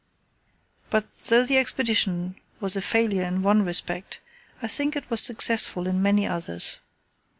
[0.89, 4.19] But though the Expedition was a failure in one respect,
[4.59, 6.79] I think it was successful in many others.